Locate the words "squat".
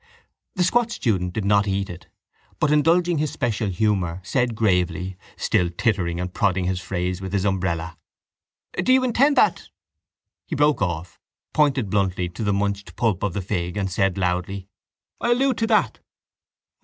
0.63-0.89